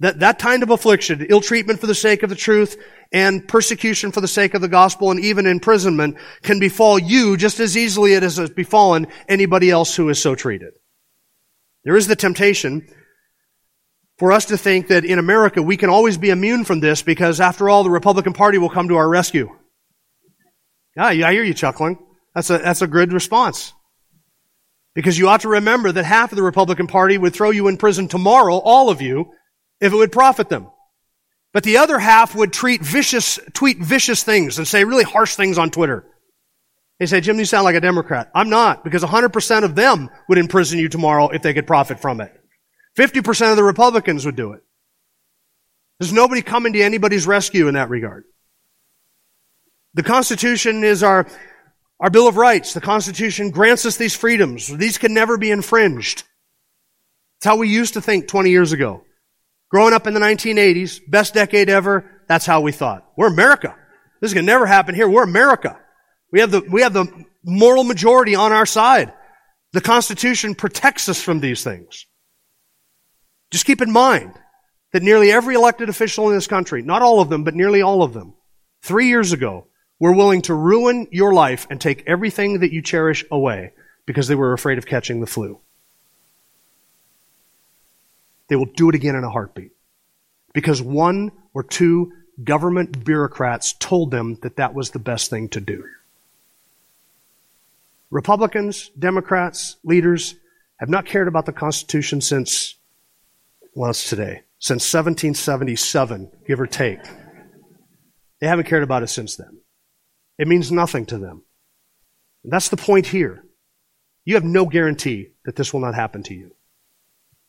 [0.00, 2.76] That, that kind of affliction, ill treatment for the sake of the truth
[3.12, 7.58] and persecution for the sake of the gospel and even imprisonment can befall you just
[7.58, 10.72] as easily as it has befallen anybody else who is so treated.
[11.84, 12.86] There is the temptation
[14.18, 17.40] for us to think that in America we can always be immune from this because
[17.40, 19.48] after all, the Republican Party will come to our rescue.
[20.96, 21.98] Yeah, I hear you chuckling.
[22.34, 23.72] That's a, that's a good response.
[24.94, 27.76] Because you ought to remember that half of the Republican Party would throw you in
[27.76, 29.32] prison tomorrow, all of you,
[29.80, 30.68] if it would profit them.
[31.52, 35.58] But the other half would treat vicious, tweet vicious things and say really harsh things
[35.58, 36.04] on Twitter.
[36.98, 38.30] They say, Jim, you sound like a Democrat.
[38.34, 42.20] I'm not, because 100% of them would imprison you tomorrow if they could profit from
[42.20, 42.32] it.
[42.96, 44.60] 50% of the Republicans would do it.
[45.98, 48.24] There's nobody coming to anybody's rescue in that regard.
[49.94, 51.26] The Constitution is our,
[51.98, 52.74] our Bill of Rights.
[52.74, 54.68] The Constitution grants us these freedoms.
[54.68, 56.24] These can never be infringed.
[57.38, 59.02] It's how we used to think 20 years ago.
[59.70, 63.06] Growing up in the 1980s, best decade ever, that's how we thought.
[63.16, 63.76] We're America.
[64.20, 65.08] This is going to never happen here.
[65.08, 65.78] We're America.
[66.32, 67.06] We have the, we have the
[67.44, 69.12] moral majority on our side.
[69.72, 72.06] The Constitution protects us from these things.
[73.50, 74.34] Just keep in mind
[74.92, 78.02] that nearly every elected official in this country, not all of them, but nearly all
[78.02, 78.34] of them,
[78.82, 79.68] three years ago,
[80.00, 83.72] were willing to ruin your life and take everything that you cherish away
[84.06, 85.60] because they were afraid of catching the flu.
[88.50, 89.70] They will do it again in a heartbeat.
[90.52, 95.60] Because one or two government bureaucrats told them that that was the best thing to
[95.60, 95.84] do.
[98.10, 100.34] Republicans, Democrats, leaders
[100.80, 102.74] have not cared about the Constitution since
[103.76, 106.98] well, it's today, since 1777, give or take.
[108.40, 109.60] They haven't cared about it since then.
[110.38, 111.44] It means nothing to them.
[112.42, 113.44] And that's the point here.
[114.24, 116.50] You have no guarantee that this will not happen to you.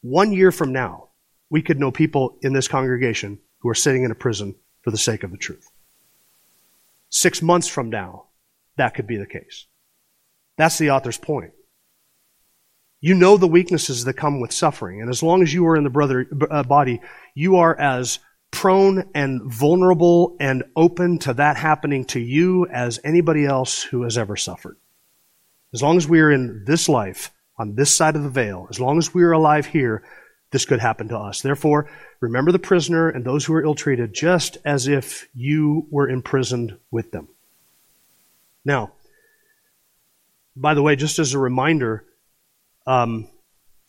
[0.01, 1.09] One year from now,
[1.49, 4.97] we could know people in this congregation who are sitting in a prison for the
[4.97, 5.69] sake of the truth.
[7.09, 8.25] Six months from now,
[8.77, 9.67] that could be the case.
[10.57, 11.51] That's the author's point.
[12.99, 15.01] You know the weaknesses that come with suffering.
[15.01, 17.01] And as long as you are in the brother uh, body,
[17.33, 18.19] you are as
[18.51, 24.17] prone and vulnerable and open to that happening to you as anybody else who has
[24.17, 24.77] ever suffered.
[25.73, 28.79] As long as we are in this life, on this side of the veil, as
[28.79, 30.03] long as we are alive here,
[30.51, 31.41] this could happen to us.
[31.41, 36.09] Therefore, remember the prisoner and those who are ill treated just as if you were
[36.09, 37.29] imprisoned with them.
[38.65, 38.93] Now,
[40.55, 42.05] by the way, just as a reminder,
[42.85, 43.29] um,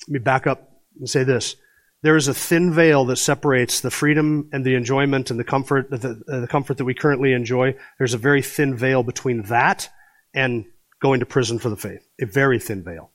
[0.06, 1.56] let me back up and say this.
[2.02, 5.88] There is a thin veil that separates the freedom and the enjoyment and the comfort,
[5.90, 7.76] the, the comfort that we currently enjoy.
[7.98, 9.88] There's a very thin veil between that
[10.34, 10.64] and
[11.00, 12.08] going to prison for the faith.
[12.20, 13.11] A very thin veil.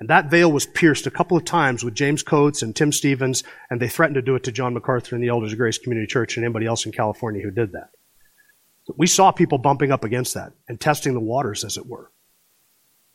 [0.00, 3.42] And that veil was pierced a couple of times with James Coates and Tim Stephens,
[3.68, 6.06] and they threatened to do it to John MacArthur and the Elders of Grace Community
[6.06, 7.90] Church and anybody else in California who did that.
[8.96, 12.10] We saw people bumping up against that and testing the waters, as it were.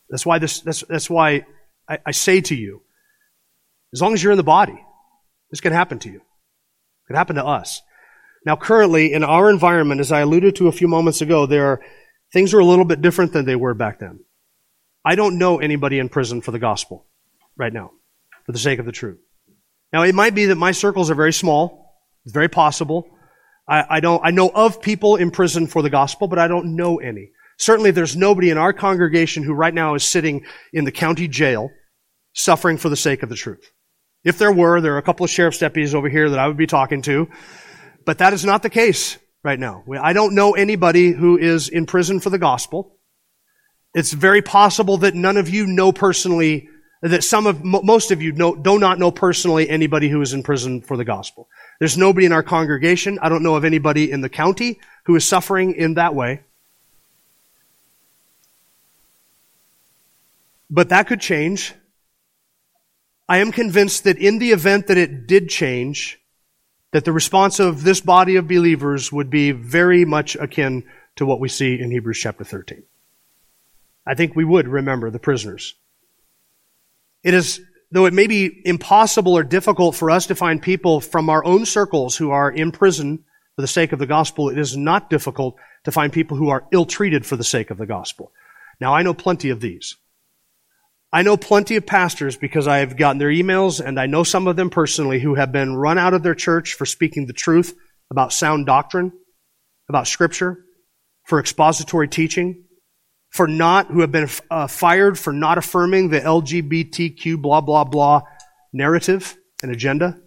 [0.09, 1.45] That's why this, that's, that's why
[1.88, 2.81] I, I say to you,
[3.93, 4.79] as long as you're in the body,
[5.53, 6.17] This can happen to you.
[6.17, 7.84] It could happen to us.
[8.43, 11.81] Now, currently, in our environment, as I alluded to a few moments ago, there are,
[12.31, 14.21] things are a little bit different than they were back then.
[15.06, 17.06] I don't know anybody in prison for the gospel
[17.58, 17.91] right now,
[18.45, 19.20] for the sake of the truth.
[19.91, 21.93] Now, it might be that my circles are very small.
[22.26, 23.08] It's very possible.
[23.68, 26.76] I, I don't, I know of people in prison for the gospel, but I don't
[26.76, 27.32] know any.
[27.58, 31.70] Certainly there's nobody in our congregation who right now is sitting in the county jail
[32.34, 33.72] suffering for the sake of the truth.
[34.24, 36.58] If there were, there are a couple of sheriff's deputies over here that I would
[36.58, 37.28] be talking to,
[38.06, 39.84] but that is not the case right now.
[40.01, 42.93] I don't know anybody who is in prison for the gospel.
[43.94, 46.70] It's very possible that none of you know personally,
[47.02, 50.41] that some of, most of you know, do not know personally anybody who is in
[50.41, 51.48] prison for the gospel.
[51.80, 53.20] There's nobody in our congregation.
[53.22, 56.41] I don't know of anybody in the county who is suffering in that way.
[60.70, 61.76] But that could change.
[63.30, 66.20] I am convinced that in the event that it did change,
[66.91, 70.84] that the response of this body of believers would be very much akin
[71.18, 72.84] to what we see in Hebrews chapter 13.
[74.06, 75.76] I think we would remember the prisoners.
[77.24, 81.30] It is, though it may be impossible or difficult for us to find people from
[81.30, 83.24] our own circles who are in prison
[83.56, 86.68] for the sake of the gospel, it is not difficult to find people who are
[86.72, 88.32] ill treated for the sake of the gospel.
[88.80, 89.95] Now, I know plenty of these.
[91.12, 94.47] I know plenty of pastors because I have gotten their emails and I know some
[94.47, 97.78] of them personally who have been run out of their church for speaking the truth
[98.10, 99.14] about sound doctrine,
[99.88, 100.66] about scripture,
[101.24, 102.64] for expository teaching,
[103.34, 108.21] for not, who have been uh, fired for not affirming the LGBTQ blah blah blah
[108.71, 110.19] narrative and agenda,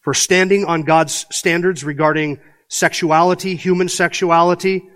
[0.00, 4.88] for standing on God's standards regarding sexuality, human sexuality.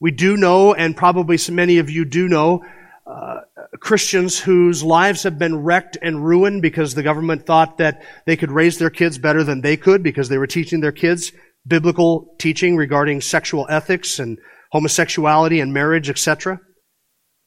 [0.00, 2.64] We do know, and probably many of you do know,
[3.06, 3.40] uh,
[3.78, 8.50] Christians whose lives have been wrecked and ruined because the government thought that they could
[8.50, 11.32] raise their kids better than they could because they were teaching their kids
[11.66, 14.38] biblical teaching regarding sexual ethics and
[14.74, 16.60] homosexuality and marriage, etc.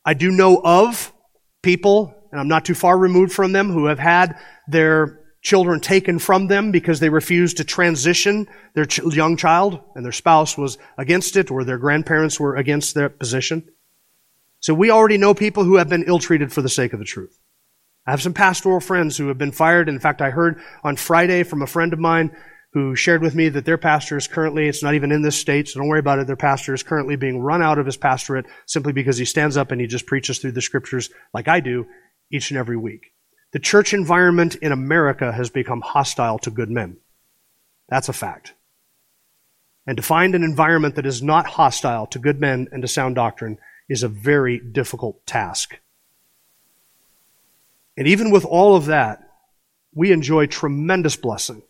[0.05, 1.11] I do know of
[1.61, 6.19] people, and I'm not too far removed from them, who have had their children taken
[6.19, 10.77] from them because they refused to transition their ch- young child and their spouse was
[10.97, 13.67] against it or their grandparents were against their position.
[14.61, 17.05] So we already know people who have been ill treated for the sake of the
[17.05, 17.37] truth.
[18.05, 19.89] I have some pastoral friends who have been fired.
[19.89, 22.35] In fact, I heard on Friday from a friend of mine
[22.73, 25.67] who shared with me that their pastor is currently, it's not even in this state,
[25.67, 28.45] so don't worry about it, their pastor is currently being run out of his pastorate
[28.65, 31.87] simply because he stands up and he just preaches through the scriptures like I do
[32.31, 33.13] each and every week.
[33.53, 36.97] The church environment in America has become hostile to good men.
[37.87, 38.53] That's a fact.
[39.85, 43.15] And to find an environment that is not hostile to good men and to sound
[43.15, 43.57] doctrine
[43.87, 45.79] is a very difficult task.
[47.95, 49.21] And even with all of that,
[49.95, 51.63] we enjoy tremendous blessing,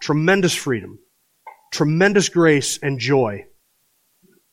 [0.00, 0.98] tremendous freedom,
[1.72, 3.46] tremendous grace and joy.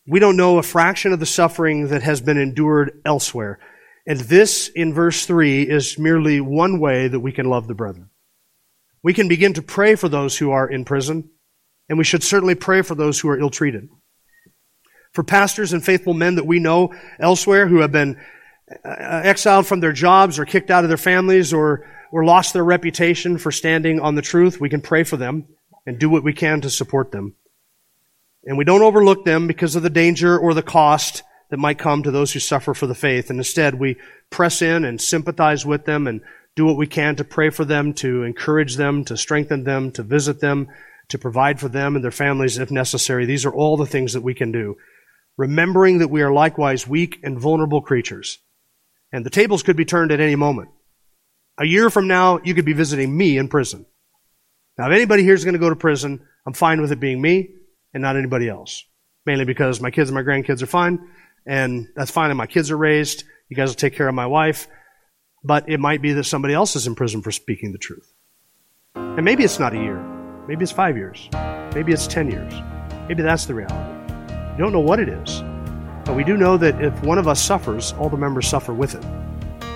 [0.08, 3.60] We don't know a fraction of the suffering that has been endured elsewhere.
[4.08, 8.10] And this, in verse 3, is merely one way that we can love the brethren.
[9.02, 11.30] We can begin to pray for those who are in prison,
[11.89, 13.89] and we should certainly pray for those who are ill treated
[15.16, 18.20] for pastors and faithful men that we know elsewhere who have been
[18.84, 22.63] uh, exiled from their jobs or kicked out of their families or, or lost their
[22.63, 25.45] reputation for standing on the truth, we can pray for them
[25.86, 27.36] and do what we can to support them.
[28.45, 32.03] And we don't overlook them because of the danger or the cost that might come
[32.03, 33.30] to those who suffer for the faith.
[33.30, 33.97] And instead, we
[34.30, 36.22] press in and sympathize with them and
[36.55, 40.01] do what we can to pray for them, to encourage them, to strengthen them, to
[40.01, 40.70] visit them,
[41.09, 43.26] to provide for them and their families if necessary.
[43.26, 44.78] These are all the things that we can do
[45.36, 48.39] remembering that we are likewise weak and vulnerable creatures.
[49.11, 50.70] And the tables could be turned at any moment.
[51.58, 53.86] A year from now, you could be visiting me in prison.
[54.78, 57.22] Now, if anybody here is going to go to prison, I'm fine with it being
[57.22, 57.49] me
[57.93, 58.84] and not anybody else.
[59.26, 60.99] Mainly because my kids and my grandkids are fine,
[61.47, 63.24] and that's fine, and my kids are raised.
[63.49, 64.68] You guys will take care of my wife.
[65.43, 68.12] But it might be that somebody else is in prison for speaking the truth.
[68.95, 69.99] And maybe it's not a year.
[70.47, 71.30] Maybe it's five years.
[71.74, 72.53] Maybe it's ten years.
[73.08, 74.14] Maybe that's the reality.
[74.53, 75.41] We don't know what it is,
[76.06, 78.95] but we do know that if one of us suffers, all the members suffer with
[78.95, 79.03] it.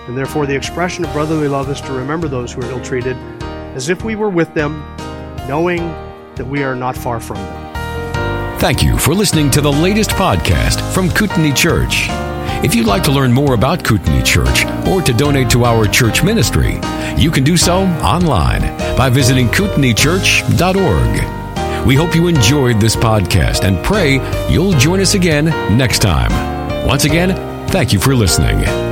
[0.09, 3.15] And therefore, the expression of brotherly love is to remember those who are ill treated
[3.75, 4.83] as if we were with them,
[5.47, 5.87] knowing
[6.33, 8.59] that we are not far from them.
[8.59, 12.07] Thank you for listening to the latest podcast from Kootenai Church.
[12.65, 16.23] If you'd like to learn more about Kootenai Church or to donate to our church
[16.23, 16.81] ministry,
[17.15, 18.61] you can do so online
[18.97, 21.85] by visiting kootenaichurch.org.
[21.85, 24.15] We hope you enjoyed this podcast and pray
[24.51, 25.45] you'll join us again
[25.77, 26.31] next time.
[26.83, 27.35] Once again,
[27.67, 28.88] thank you for listening.